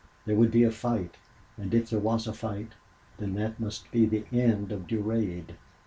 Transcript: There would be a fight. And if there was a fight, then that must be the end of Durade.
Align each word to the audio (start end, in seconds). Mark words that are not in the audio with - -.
There 0.25 0.35
would 0.35 0.49
be 0.49 0.63
a 0.63 0.71
fight. 0.71 1.13
And 1.57 1.75
if 1.75 1.91
there 1.91 1.99
was 1.99 2.25
a 2.25 2.33
fight, 2.33 2.69
then 3.19 3.35
that 3.35 3.59
must 3.59 3.91
be 3.91 4.07
the 4.07 4.25
end 4.31 4.71
of 4.71 4.87
Durade. 4.87 5.53